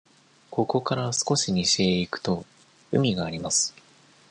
[0.49, 2.43] ここから少し西へ行くと、
[2.91, 3.75] 海があります。